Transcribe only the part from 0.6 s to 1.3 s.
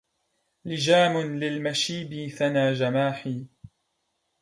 لجام